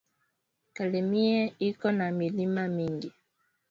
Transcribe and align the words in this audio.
Kalemie 0.75 1.41
iko 1.67 1.87
na 1.97 2.07
milima 2.19 2.63
mingi 2.75 3.09